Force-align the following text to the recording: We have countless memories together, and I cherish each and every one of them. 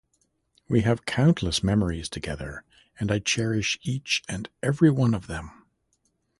We 0.67 0.81
have 0.81 1.05
countless 1.05 1.63
memories 1.63 2.09
together, 2.09 2.63
and 2.99 3.11
I 3.11 3.19
cherish 3.19 3.77
each 3.83 4.23
and 4.27 4.49
every 4.63 4.89
one 4.89 5.13
of 5.13 5.27
them. 5.27 5.51